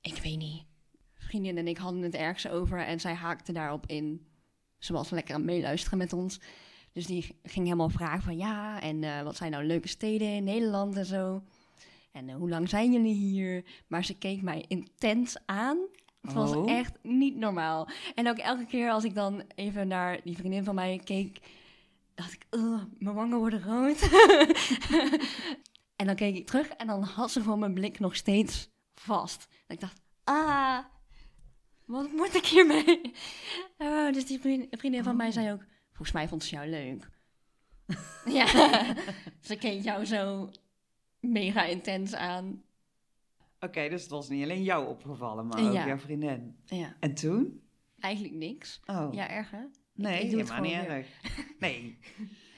[0.00, 0.64] ik weet niet.
[1.14, 4.31] Vriendin en ik hadden het ergens over en zij haakte daarop in.
[4.84, 6.40] Ze was lekker aan het meeluisteren met ons.
[6.92, 10.44] Dus die ging helemaal vragen van ja, en eh, wat zijn nou leuke steden in
[10.44, 11.42] Nederland en zo.
[12.12, 13.64] En eh, hoe lang zijn jullie hier?
[13.86, 15.78] Maar ze keek mij intens aan.
[16.20, 16.70] Het was Oh.
[16.70, 17.88] echt niet normaal.
[18.14, 21.38] En ook elke keer als ik dan even naar die vriendin van mij keek,
[22.14, 24.00] dacht ik, "Ugh, mijn wangen worden rood.
[25.96, 29.48] en dan keek ik terug en dan had ze gewoon mijn blik nog steeds vast.
[29.66, 30.78] En ik dacht, ah,
[31.86, 33.00] wat moet ik hiermee?
[33.76, 35.32] Ah, dus die vriendin, vriendin van mij Oh.
[35.32, 37.08] zei ook, volgens mij vond ze jou leuk.
[38.38, 38.46] ja,
[39.40, 40.50] ze keek jou zo
[41.20, 42.62] mega intens aan.
[43.60, 45.68] Oké, dus het was niet alleen jou opgevallen, maar Ja.
[45.80, 46.56] ook jouw vriendin.
[46.64, 47.62] Ja, En toen?
[48.00, 48.80] eigenlijk niks.
[48.86, 49.08] Oh.
[49.12, 49.60] Ja, erg hè?
[49.94, 51.06] Nee, ik doe het helemaal niet erg.
[51.58, 51.98] Nee.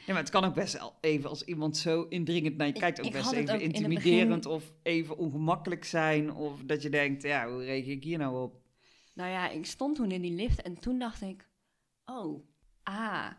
[0.07, 2.81] Ja, maar het kan ook best wel even als iemand zo indringend naar je Ik-
[2.81, 6.33] kijkt, ook ik best even ook in het intimiderend of even ongemakkelijk zijn.
[6.35, 8.63] Of dat je denkt, ja, hoe reageer ik hier nou op?
[9.15, 11.49] Nou ja, ik stond toen in die lift en toen dacht ik,
[12.05, 12.47] oh,
[12.83, 13.31] ah.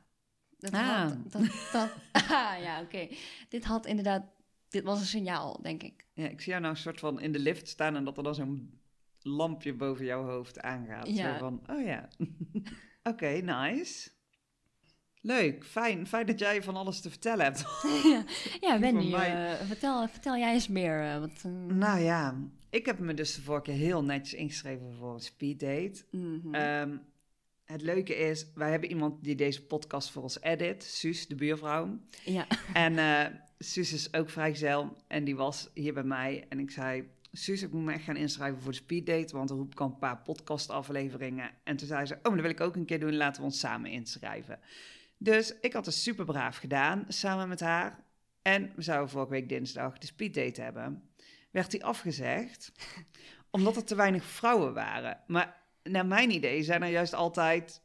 [0.57, 0.97] Dat Ah.
[0.99, 1.89] Had, dat, dat,
[2.31, 3.07] ah, ja, oké.
[3.49, 4.23] Dit had inderdaad,
[4.69, 6.05] dit was een signaal, denk ik.
[6.13, 8.23] Ja, ik zie jou nou een soort van in de lift staan en dat er
[8.23, 8.79] dan zo'n
[9.19, 11.07] lampje boven jouw hoofd aangaat.
[11.07, 11.31] Ja.
[11.33, 12.07] Zo van, oh ja.
[13.11, 14.09] Oké, nice.
[15.21, 16.07] Leuk, fijn.
[16.07, 17.65] Fijn dat jij van alles te vertellen hebt.
[18.67, 21.01] ja, Wendy, voor mij- eh, vertel, vertel jij eens meer.
[21.11, 22.35] eh, wat, eh, nou ja,
[22.69, 26.03] ik heb me dus de vorige keer heel netjes ingeschreven voor een speeddate.
[26.51, 26.97] Ehm,
[27.63, 31.99] het leuke is, wij hebben iemand die deze podcast voor ons edit, Suus, de buurvrouw.
[32.25, 33.25] ja, En eh
[33.57, 36.45] Suus is ook vrijgezel en die was hier bij mij.
[36.49, 39.57] En ik zei, Suus, ik moet me echt gaan inschrijven voor de speeddate, want dan
[39.57, 41.51] roep ik al een paar podcastafleveringen.
[41.63, 43.47] En toen zei ze, oh, maar dat wil ik ook een keer doen, laten we
[43.47, 44.59] ons samen inschrijven.
[45.17, 48.03] Dus ik had het super braaf gedaan, samen met haar.
[48.41, 51.09] En we zouden vorige week dinsdag de speeddate hebben.
[51.55, 52.71] Werd die afgezegd,
[53.55, 55.19] omdat er te weinig vrouwen waren.
[55.27, 57.81] Maar naar mijn idee zijn er juist altijd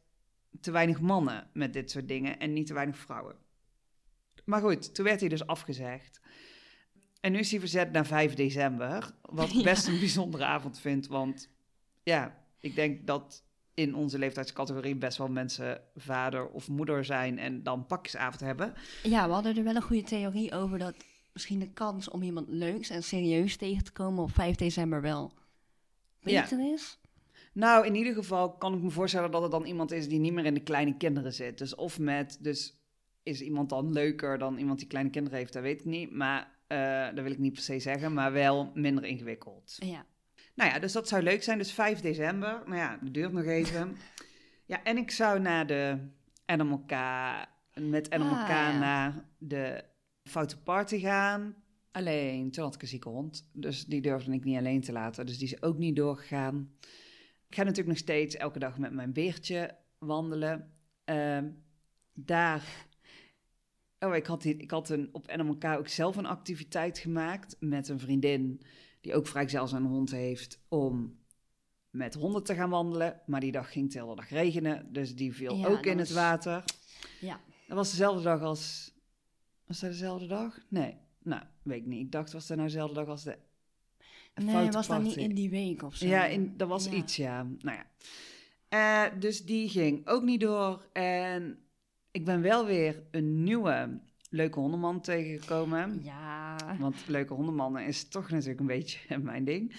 [0.61, 3.35] te weinig mannen met dit soort dingen en niet te weinig vrouwen.
[4.45, 6.19] Maar goed, toen werd hij dus afgezegd.
[7.19, 9.11] En nu is hij verzet naar 5 december.
[9.21, 9.63] Wat ik Ja.
[9.63, 11.07] best een bijzondere avond vind.
[11.07, 11.49] Want
[12.03, 17.63] ja, ik denk dat in onze leeftijdscategorie best wel mensen vader of moeder zijn en
[17.63, 18.73] dan pakjesavond hebben.
[19.03, 20.95] Ja, we hadden er wel een goede theorie over dat
[21.33, 25.31] misschien de kans om iemand leuks en serieus tegen te komen op 5 december wel
[26.19, 26.41] Ja.
[26.41, 26.99] beter is.
[27.53, 30.33] Nou, in ieder geval kan ik me voorstellen dat het dan iemand is die niet
[30.33, 31.57] meer in de kleine kinderen zit.
[31.57, 32.79] Dus of met, dus
[33.23, 36.11] is iemand dan leuker dan iemand die kleine kinderen heeft, dat weet ik niet.
[36.11, 39.75] Maar eh, dat wil ik niet per se zeggen, maar wel minder ingewikkeld.
[39.79, 40.05] Ja.
[40.55, 41.57] Nou ja, dus dat zou leuk zijn.
[41.57, 42.61] Dus 5 december.
[42.65, 43.97] Nou ja, dat duurt nog even.
[44.65, 45.97] Ja, en ik zou naar de
[46.45, 46.91] NMLK,
[47.73, 48.77] met NMLK Ah, ja.
[48.79, 49.83] naar de
[50.31, 51.55] Foute Party gaan.
[51.91, 53.49] Alleen, toen had ik een zieke hond.
[53.53, 55.25] Dus die durfde ik niet alleen te laten.
[55.25, 56.71] Dus die is ook niet doorgegaan.
[57.47, 60.73] Ik ga natuurlijk nog steeds elke dag met mijn beertje wandelen.
[61.03, 61.49] Ehm,
[62.13, 62.89] daar...
[63.99, 67.87] Oh, ik had, die, ik had een, op NMLK ook zelf een activiteit gemaakt met
[67.89, 68.61] een vriendin
[69.01, 71.19] die ook vrijgezel zijn hond heeft, om
[71.89, 73.21] met honden te gaan wandelen.
[73.25, 75.97] Maar die dag ging het de hele dag regenen, dus die viel Ja, ook in
[75.97, 76.63] het water.
[77.19, 77.39] Ja.
[77.67, 78.93] Dat was dezelfde dag als...
[79.71, 80.59] Was dat dezelfde dag?
[80.67, 82.05] Nee, nou, weet ik niet.
[82.05, 83.37] Ik dacht, was dat nou dezelfde dag als de
[84.35, 86.05] Nee, was dat niet in die week of zo?
[86.07, 86.91] Ja, in, dat was Ja.
[86.91, 87.47] iets, ja.
[87.59, 87.85] Nou ja.
[88.69, 90.87] Eh, dus die ging ook niet door.
[90.93, 91.59] En
[92.11, 95.99] ik ben wel weer een nieuwe leuke hondenman tegengekomen.
[96.03, 96.55] Ja.
[96.79, 99.75] Want leuke hondenmannen is toch natuurlijk een beetje mijn ding.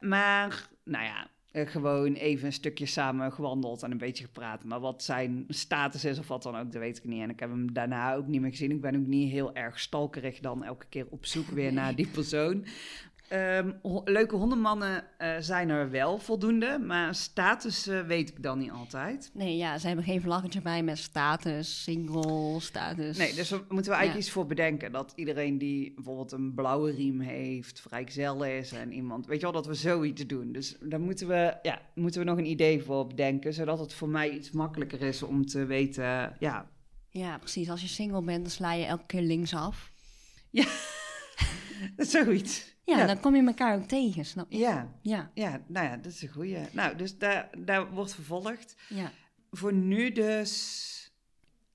[0.00, 4.64] Maar, nou ja, eh, gewoon even een stukje samen gewandeld en een beetje gepraat.
[4.64, 7.22] Maar wat zijn status is of wat dan ook, dat weet ik niet.
[7.22, 8.70] En ik heb hem daarna ook niet meer gezien.
[8.70, 12.06] Ik ben ook niet heel erg stalkerig dan elke keer op zoek weer naar die
[12.06, 12.64] persoon.
[13.28, 18.70] Ehm, ho- leuke hondenmannen eh, zijn er wel voldoende, maar status weet ik dan niet
[18.70, 19.30] altijd.
[19.34, 23.16] Nee, ja, ze hebben geen vlaggetje bij met status, single, status.
[23.18, 24.18] Nee, dus daar moeten we eigenlijk Ja.
[24.18, 24.92] iets voor bedenken.
[24.92, 29.26] Dat iedereen die bijvoorbeeld een blauwe riem heeft, vrijgezel is en iemand...
[29.26, 30.52] Weet je wel, dat we zoiets doen.
[30.52, 33.54] Dus daar moeten we, ja, moeten we nog een idee voor bedenken.
[33.54, 36.36] Zodat het voor mij iets makkelijker is om te weten...
[36.38, 36.68] Ja,
[37.10, 37.70] Ja, precies.
[37.70, 39.92] Als je single bent, dan sla je elke keer linksaf.
[41.96, 42.73] zoiets.
[42.84, 43.06] Ja, Ja.
[43.06, 44.58] dan kom je elkaar ook tegen, snap je?
[44.58, 46.58] Ja, Ja, ja, nou ja, dat is een goeie.
[46.72, 48.76] Nou, dus daar, daar wordt vervolgd.
[48.88, 49.10] ja.
[49.50, 51.12] Voor nu dus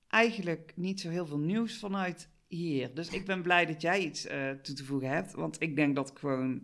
[0.08, 2.94] eigenlijk niet zo heel veel nieuws vanuit hier.
[2.94, 5.32] Dus ik ben blij dat jij iets eh, toe te voegen hebt.
[5.32, 6.62] Want ik denk dat ik gewoon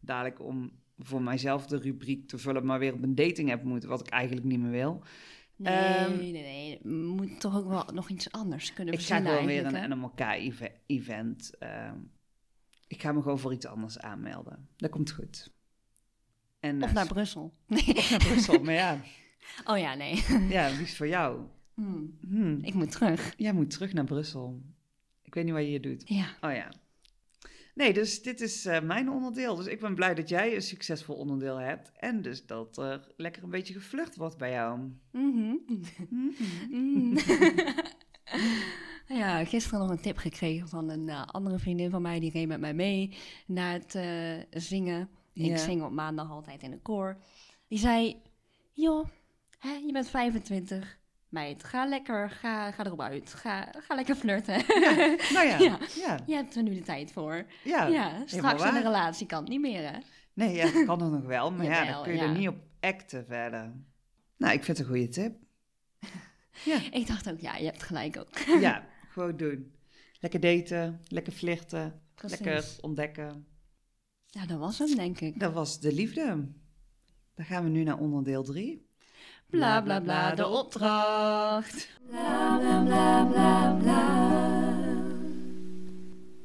[0.00, 2.66] dadelijk om voor mijzelf de rubriek te vullen...
[2.66, 5.02] maar weer op een dating app moet, wat ik eigenlijk niet meer wil.
[5.56, 6.78] Nee, Ehm, nee, nee.
[6.82, 9.88] We moeten toch ook wel nog iets anders kunnen Ik ga gewoon weer een hè?
[9.88, 11.56] NMLK-event.
[11.58, 11.98] ehm,
[12.86, 14.68] ik ga me gewoon voor iets anders aanmelden.
[14.76, 15.50] Dat komt goed.
[16.60, 17.54] En, Of eh, naar Brussel.
[17.66, 17.96] Nee.
[17.96, 18.62] of naar Brussel.
[18.62, 19.00] Maar ja,
[19.70, 20.24] Oh ja, nee.
[20.56, 21.40] ja, wie is voor jou?
[21.74, 23.34] Hmm, Hm, Ik moet terug.
[23.36, 24.62] Jij moet terug naar Brussel.
[25.22, 26.02] Ik weet niet wat je hier doet.
[26.08, 26.26] Ja.
[26.40, 26.68] Oh ja.
[27.74, 29.54] Nee, dus dit is eh, mijn onderdeel.
[29.56, 31.92] Dus ik ben blij dat jij een succesvol onderdeel hebt.
[31.96, 34.90] En dus dat er lekker een beetje geflirt wordt bij jou.
[35.10, 35.60] Mm.
[39.06, 42.20] Ja, gisteren nog een tip gekregen van een eh, andere vriendin van mij.
[42.20, 43.16] Die reed met mij mee
[43.46, 45.08] naar het eh, zingen.
[45.32, 45.52] Ja.
[45.52, 47.16] Ik zing op maandag altijd in de koor.
[47.68, 48.22] Die zei,
[48.72, 49.06] joh,
[49.58, 50.98] hè, je bent 25.
[51.28, 53.34] Meid, ga lekker, ga, ga erop uit.
[53.34, 54.62] Ga, ga lekker flirten.
[55.32, 55.78] Nou ja, Ja.
[55.94, 56.18] ja.
[56.26, 57.46] Je hebt er nu de tijd voor.
[57.64, 57.86] ja.
[57.86, 59.98] Ja, straks in een relatie kan het niet meer, hè?
[60.32, 61.52] Nee, ja, dat kan er nog wel.
[61.52, 62.24] Maar ja, dan kun je ja.
[62.24, 63.72] er niet op acten verder.
[64.36, 65.34] Nou, ik vind het een goede tip.
[66.64, 68.38] Ja, Ik dacht ook, ja, je hebt gelijk ook.
[68.60, 68.86] ja
[69.16, 69.74] gewoon doen.
[70.20, 72.38] Lekker daten, lekker flirten, Precies.
[72.40, 73.46] lekker ontdekken.
[74.26, 75.40] Ja, dat was hem, denk ik.
[75.40, 76.48] Dat was de liefde.
[77.34, 78.86] Dan gaan we nu naar onderdeel drie.
[79.46, 81.88] Bla bla bla, de opdracht.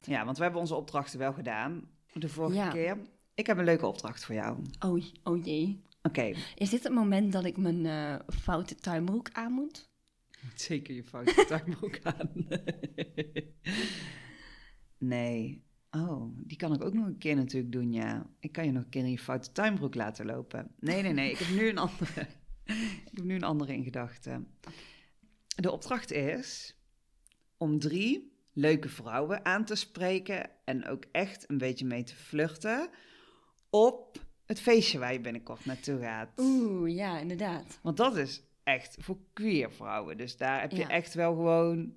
[0.01, 2.69] Ja, want we hebben onze opdrachten wel gedaan de vorige Ja.
[2.69, 2.97] keer.
[3.33, 4.57] Ik heb een leuke opdracht voor jou.
[4.85, 5.81] Oh, oh jee.
[6.03, 6.33] Oké.
[6.55, 9.89] Is dit het moment dat ik mijn eh, foute tuinbroek aan moet?
[10.55, 12.31] Zeker je foute tuinbroek aan.
[15.13, 15.63] nee.
[15.91, 18.29] Oh, die kan ik ook nog een keer natuurlijk doen, ja.
[18.39, 20.71] Ik kan je nog een keer in je foute tuinbroek laten lopen.
[20.79, 21.31] Nee, nee, nee.
[21.31, 22.27] Ik heb nu een andere.
[22.65, 24.47] ik heb nu een andere in gedachten.
[25.55, 26.79] De opdracht is
[27.57, 32.89] om drie leuke vrouwen aan te spreken en ook echt een beetje mee te flirten
[33.69, 36.39] op het feestje waar je binnenkort naartoe gaat.
[36.39, 37.79] Oeh, ja, inderdaad.
[37.81, 40.17] Want dat is echt voor queer vrouwen.
[40.17, 40.89] Dus daar heb je Ja.
[40.89, 41.93] echt wel gewoon...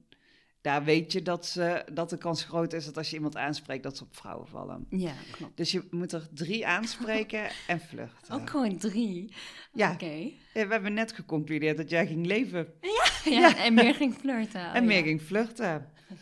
[0.61, 3.83] Daar weet je dat, ze, dat de kans groot is dat als je iemand aanspreekt...
[3.83, 4.87] dat ze op vrouwen vallen.
[4.91, 5.57] Ja, klopt.
[5.57, 8.35] Dus je moet er drie aanspreken en flirten.
[8.35, 9.35] Ook gewoon drie.
[9.73, 9.93] Ja.
[9.93, 10.07] Oké.
[10.55, 12.75] Ja, we hebben net geconcludeerd dat jij ging leven
[13.25, 14.61] Ja, en meer ging flirten.
[14.69, 15.89] Oh, en meer ging flirten.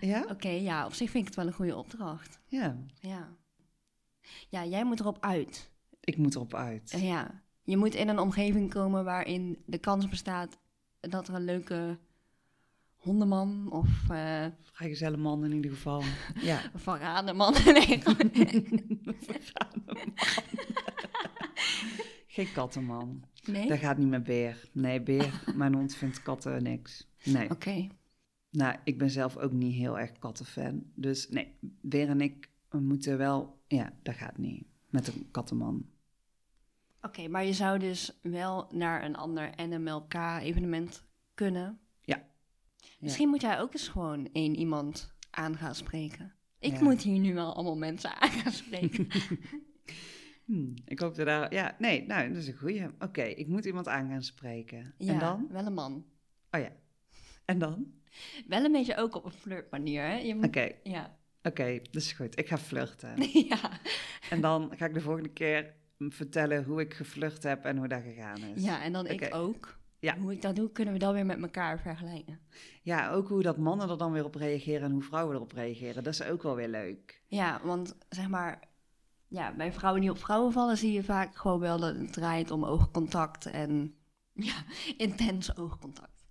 [0.00, 0.24] Ja?
[0.28, 2.40] Oké, ja, op zich vind ik het wel een goede opdracht.
[2.46, 2.76] Ja.
[3.00, 3.36] Ja.
[4.48, 5.70] Ja, jij moet erop uit.
[6.00, 6.94] Ik moet erop uit.
[6.96, 7.42] Ja.
[7.62, 10.58] Je moet in een omgeving komen waarin de kans bestaat
[11.00, 11.98] dat er een leuke
[12.96, 16.02] hondenman of eh Vrijgezelle man in ieder geval.
[16.50, 16.60] Ja.
[16.74, 17.52] verraderman...
[17.64, 18.02] nee,
[22.26, 23.24] Geen kattenman.
[23.44, 23.68] nee?
[23.68, 24.68] Dat gaat niet met Beer.
[24.72, 27.08] Nee, Beer, mijn hond vindt katten niks.
[27.24, 27.50] Nee.
[27.50, 27.88] Oké.
[28.50, 30.82] Nou, ik ben zelf ook niet heel erg kattenfan.
[30.94, 33.60] Dus nee, Beer en ik moeten wel...
[33.66, 34.64] Ja, dat gaat niet.
[34.90, 35.86] Met een kattenman.
[37.02, 41.80] Oké, maar je zou dus wel naar een ander NMLK-evenement kunnen.
[42.02, 42.22] Ja.
[42.98, 46.34] Misschien moet jij ook eens gewoon één iemand aan gaan spreken.
[46.58, 46.82] Ik Ja.
[46.82, 49.06] moet hier nu wel allemaal mensen aan gaan spreken.
[50.44, 51.52] Hmm, ik hoop dat daar...
[51.54, 52.86] Ja, nee, nou, dat is een goeie.
[52.98, 54.94] Oké, ik moet iemand aan gaan spreken.
[54.98, 55.46] ja, En dan?
[55.50, 56.04] wel een man.
[56.50, 56.72] Oh ja.
[57.44, 57.92] En dan?
[58.46, 60.34] Wel een beetje ook op een flirtmanier, hè?
[60.42, 61.18] Oké, Ja.
[61.42, 62.38] oké, dat is goed.
[62.38, 63.14] Ik ga flirten.
[63.48, 63.70] ja.
[64.30, 65.74] En dan ga ik de volgende keer
[66.10, 68.62] vertellen hoe ik geflirt heb en hoe dat gegaan is.
[68.64, 69.80] ja, en dan ik ook.
[69.98, 70.16] Ja.
[70.18, 72.38] Hoe ik dat doe, kunnen we dan weer met elkaar vergelijken.
[72.82, 76.02] Ja, ook hoe dat mannen er dan weer op reageren en hoe vrouwen erop reageren.
[76.04, 77.22] Dat is ook wel weer leuk.
[77.26, 78.62] Ja, want zeg maar,
[79.28, 82.50] ja, bij vrouwen die op vrouwen vallen, zie je vaak gewoon wel dat het draait
[82.50, 83.94] om oogcontact en
[84.32, 84.54] ja,
[84.96, 86.24] intens oogcontact.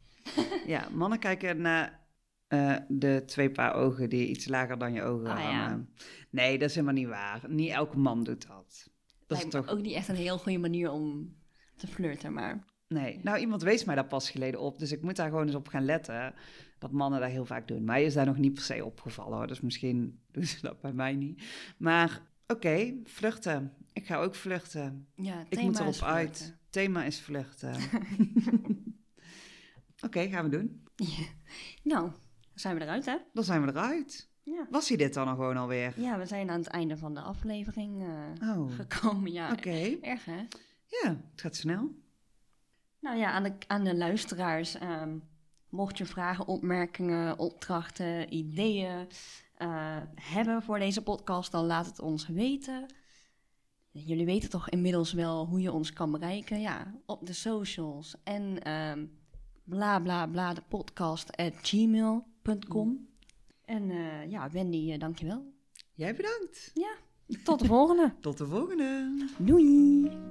[0.66, 2.00] Ja, mannen kijken naar
[2.48, 5.52] eh, de twee paar ogen die iets lager dan je ogen Ah, ja.
[5.52, 5.94] hangen.
[6.30, 7.42] Nee, dat is helemaal niet waar.
[7.48, 8.90] Niet elke man doet dat.
[9.36, 9.68] Dat is toch...
[9.68, 11.36] ook niet echt een heel goede manier om
[11.76, 15.16] te flirten, maar Nee, nou iemand wees mij daar pas geleden op, dus ik moet
[15.16, 16.34] daar gewoon eens op gaan letten.
[16.80, 17.84] Dat mannen dat heel vaak doen.
[17.84, 20.94] Mij is daar nog niet per se opgevallen hoor, dus misschien doen ze dat bij
[20.94, 21.44] mij niet.
[21.78, 23.74] Maar oké, vluchten.
[23.94, 25.08] Ik ga ook vluchten.
[25.16, 26.58] ja, Ik moet erop uit.
[26.70, 27.76] Thema is vluchten.
[30.06, 30.84] Oké, gaan we doen.
[31.84, 32.16] Nou, dan
[32.54, 33.18] zijn we eruit, hè?
[33.34, 34.31] Dan zijn we eruit.
[34.44, 34.68] Ja.
[34.70, 35.94] Was hij dit dan nog gewoon alweer?
[36.02, 38.02] Ja, we zijn aan het einde van de aflevering
[38.40, 39.32] eh, Oh, gekomen.
[39.32, 39.98] Ja, oké.
[40.02, 40.38] erg hè?
[40.86, 41.90] Ja, het gaat snel.
[43.00, 44.76] Nou ja, aan de, aan de luisteraars.
[44.76, 45.18] ehm,
[45.70, 49.08] mocht je vragen, opmerkingen, opdrachten, ideeën
[49.58, 52.86] eh, hebben voor deze podcast, dan laat het ons weten.
[53.92, 56.62] Jullie weten toch inmiddels wel hoe je ons kan bereiken?
[56.62, 59.06] Ja, op de socials en ehm
[59.64, 63.08] bla bla bla de podcast at gmail.com.
[63.72, 65.54] En eh, ja, Wendy, eh, dankjewel.
[65.94, 66.72] Jij bedankt.
[66.74, 66.96] Ja,
[67.44, 68.14] tot de volgende.
[68.20, 69.28] Tot de volgende.
[69.38, 70.31] Doei!